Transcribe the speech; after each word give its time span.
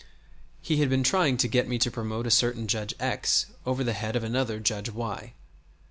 He 0.63 0.77
had 0.77 0.89
been 0.89 1.03
trying 1.03 1.37
to 1.37 1.47
get 1.47 1.67
me 1.67 1.77
to 1.77 1.91
promote 1.91 2.25
a 2.25 2.31
certain 2.31 2.67
Judge 2.67 2.95
X 2.99 3.45
over 3.67 3.83
the 3.83 3.93
head 3.93 4.15
of 4.15 4.23
another 4.23 4.59
Judge 4.59 4.89
Y. 4.89 5.33